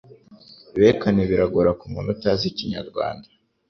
[0.75, 3.27] ibihekane biragora kumuntu utazi ikinyarwanda.